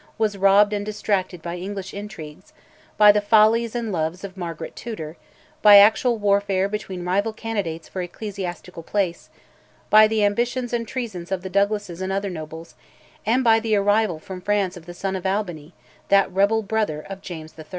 was 0.17 0.35
robbed 0.35 0.73
and 0.73 0.83
distracted 0.83 1.43
by 1.43 1.55
English 1.55 1.93
intrigues; 1.93 2.53
by 2.97 3.11
the 3.11 3.21
follies 3.21 3.75
and 3.75 3.91
loves 3.91 4.23
of 4.23 4.35
Margaret 4.35 4.75
Tudor; 4.75 5.15
by 5.61 5.77
actual 5.77 6.17
warfare 6.17 6.67
between 6.67 7.05
rival 7.05 7.31
candidates 7.33 7.87
for 7.87 8.01
ecclesiastical 8.01 8.81
place; 8.81 9.29
by 9.91 10.07
the 10.07 10.23
ambitions 10.23 10.73
and 10.73 10.87
treasons 10.87 11.31
of 11.31 11.43
the 11.43 11.51
Douglases 11.51 12.01
and 12.01 12.11
other 12.11 12.31
nobles; 12.31 12.73
and 13.27 13.43
by 13.43 13.59
the 13.59 13.75
arrival 13.75 14.17
from 14.17 14.41
France 14.41 14.75
of 14.75 14.87
the 14.87 14.95
son 14.95 15.15
of 15.15 15.27
Albany, 15.27 15.71
that 16.09 16.31
rebel 16.31 16.63
brother 16.63 17.01
of 17.07 17.21
James 17.21 17.53
III. 17.59 17.65